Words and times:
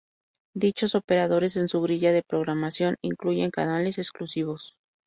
Dichos 0.55 0.95
operadores 0.95 1.55
en 1.57 1.67
su 1.69 1.79
grilla 1.79 2.11
de 2.11 2.23
programación 2.23 2.97
incluyen 3.03 3.51
canales 3.51 3.99
exclusivos. 3.99 4.75